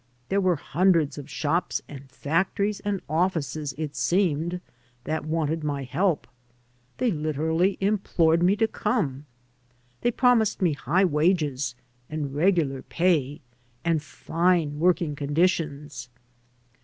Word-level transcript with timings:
There 0.29 0.41
were 0.41 0.55
hundreds 0.55 1.19
of 1.19 1.29
shops 1.29 1.79
and 1.87 2.09
factories 2.09 2.79
and 2.79 3.03
offices, 3.07 3.75
it 3.77 3.95
seemed, 3.95 4.59
that 5.03 5.25
wanted 5.27 5.63
my 5.63 5.83
help. 5.83 6.25
They 6.97 7.11
literally 7.11 7.77
implored 7.79 8.41
me 8.41 8.55
to 8.55 8.67
come. 8.67 9.25
They 10.01 10.09
promised 10.09 10.59
me 10.59 10.73
high 10.73 11.05
wages, 11.05 11.75
and 12.09 12.33
regular 12.33 12.81
pay, 12.81 13.41
and 13.85 14.01
fine 14.01 14.79
working 14.79 15.15
condi 15.15 15.47
tions. 15.47 16.09